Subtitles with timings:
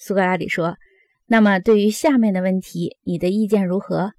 [0.00, 0.76] 苏格拉底说
[1.26, 4.12] ：“那么对于下面的问题，你的意见如何？”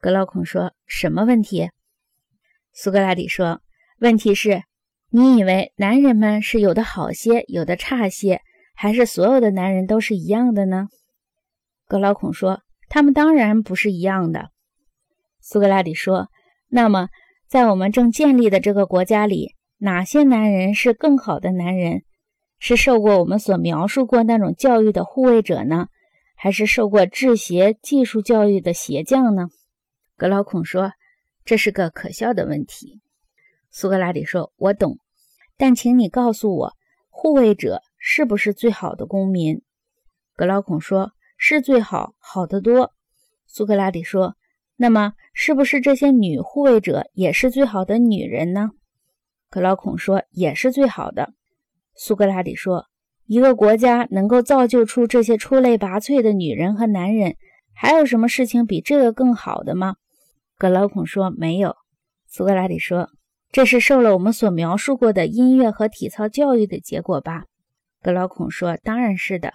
[0.00, 1.68] 格劳孔说：“什么问题？”
[2.72, 3.60] 苏格拉底说
[4.00, 4.62] ：“问题是，
[5.10, 8.40] 你以为男人们是有的好些，有的差些，
[8.74, 10.88] 还是所有的男人都是一样的呢？”
[11.86, 14.48] 格劳孔说：“他们当然不是一样的。”
[15.42, 16.28] 苏格拉底说
[16.68, 17.08] ：“那么，
[17.46, 22.04] 在我们正建立的这个国家里，哪些男人是更好的男人？
[22.66, 25.88] 是受过我们所描述过那种教育的护卫者呢，
[26.34, 29.48] 还是受过制鞋技术教育的鞋匠呢？”
[30.16, 30.92] 格劳孔说
[31.44, 33.02] ：“这是个可笑的问题。”
[33.70, 34.98] 苏格拉底说：“我懂，
[35.58, 36.72] 但请你告诉我，
[37.10, 39.60] 护卫者是不是最好的公民？”
[40.34, 42.94] 格劳孔说：“是最好，好得多。”
[43.46, 44.36] 苏格拉底说
[44.76, 48.70] ：“那么，是不是这些女护卫者也是最好的女人呢？”
[49.50, 51.34] 格劳孔说：“也是最好的。”
[51.96, 52.86] 苏格拉底说
[53.26, 57.36] ：“一个国家能够造就出这些出类拔萃的女人和男人，
[57.72, 59.96] 还有什么事情比这个更好的吗？”
[60.58, 61.76] 格劳孔说：“没有。”
[62.26, 63.10] 苏格拉底说
[63.52, 67.44] ：“这是受了我们所描述过的音乐和体操教育的结果吧？”
[68.02, 69.52] 格劳孔说：“当然是的。”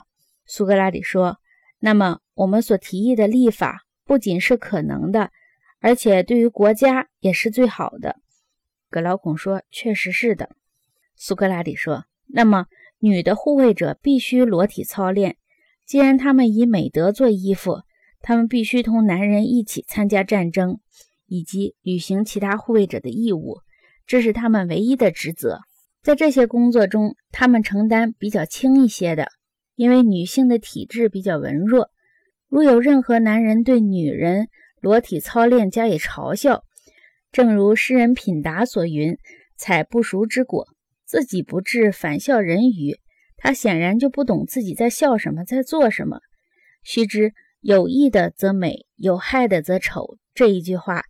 [0.48, 1.38] 苏格拉底说
[1.80, 5.32] ：“那么我们所提议的立法不仅是可能的，
[5.80, 8.16] 而且对于国家也是最好的。”
[8.90, 10.50] 格劳孔说：“确实是的。”
[11.16, 12.68] 苏格拉底说：“那么
[13.00, 15.36] 女的护卫者必须裸体操练，
[15.86, 17.82] 既然她们以美德做衣服。”
[18.22, 20.82] 他们必须同男人一起参加战争，
[21.26, 23.60] 以及履行其他护卫者的义务，
[24.06, 25.60] 这是他们唯一的职责。
[26.04, 29.30] 在这些工作中，他们承担比较轻一些的，
[29.76, 31.92] 因为女性的体质比较文弱。
[32.50, 34.50] 如有任何男人对女人
[34.82, 36.66] 裸体操练加以嘲笑，
[37.32, 39.18] 正如诗人品达所云
[39.56, 40.68] ：“采不熟之果，
[41.10, 43.00] 自己不治，反笑人语。”
[43.36, 46.20] 他显然就不懂自己在笑什么，在做什么。
[46.84, 47.34] 须知。
[47.62, 50.18] 有益的则美，有害的则丑。
[50.34, 51.04] 这一句话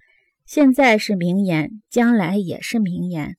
[0.47, 3.36] 现在是名言，将来也是名言。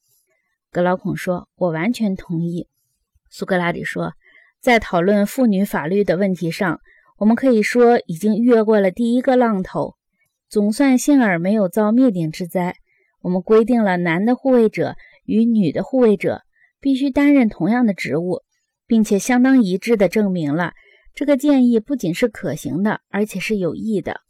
[0.70, 2.68] 格劳孔说：“我完全同意。”
[3.28, 4.12] 苏格拉底说
[4.62, 6.78] ：“在讨论妇女法律的问题上，
[7.18, 9.96] 我们可以说已经越过了第一个浪头，
[10.48, 12.76] 总算幸而没有遭灭顶之灾。
[13.22, 14.94] 我们规定了男的护卫者
[15.24, 16.42] 与女的护卫者
[16.80, 18.42] 必须担任同样的职务，
[18.86, 20.72] 并且相当一致地证明了。”
[21.12, 24.20] 这个建议不仅是可行的，而且是有益的。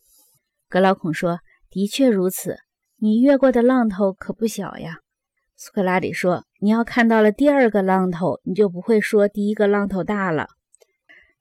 [0.68, 1.40] 格劳孔说
[1.70, 2.56] ：“的确如此，
[2.96, 5.00] 你越过的浪头可不小呀。”
[5.56, 10.48] 苏格拉底说：“你要看到了第二个浪头，你就不会说第一个浪头大了。”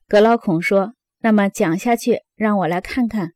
[0.09, 0.94] 格劳孔说
[1.24, 3.31] ：“那么讲下去，让我来看看。”